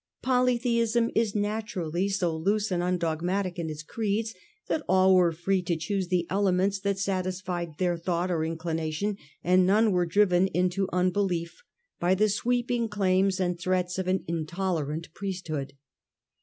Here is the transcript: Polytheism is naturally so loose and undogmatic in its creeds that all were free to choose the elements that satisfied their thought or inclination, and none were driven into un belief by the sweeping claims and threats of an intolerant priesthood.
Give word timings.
Polytheism 0.23 1.11
is 1.13 1.35
naturally 1.35 2.09
so 2.09 2.35
loose 2.35 2.71
and 2.71 2.81
undogmatic 2.81 3.59
in 3.59 3.69
its 3.69 3.83
creeds 3.83 4.33
that 4.65 4.81
all 4.89 5.13
were 5.13 5.31
free 5.31 5.61
to 5.61 5.75
choose 5.75 6.07
the 6.07 6.25
elements 6.27 6.79
that 6.79 6.97
satisfied 6.97 7.77
their 7.77 7.95
thought 7.97 8.31
or 8.31 8.43
inclination, 8.43 9.15
and 9.43 9.63
none 9.63 9.91
were 9.91 10.07
driven 10.07 10.47
into 10.47 10.89
un 10.91 11.11
belief 11.11 11.61
by 11.99 12.15
the 12.15 12.29
sweeping 12.29 12.89
claims 12.89 13.39
and 13.39 13.59
threats 13.59 13.99
of 13.99 14.07
an 14.07 14.23
intolerant 14.27 15.13
priesthood. 15.13 15.73